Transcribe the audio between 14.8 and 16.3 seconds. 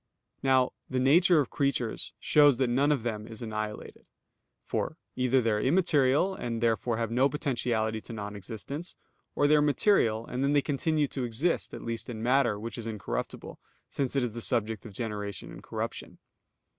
of generation and corruption.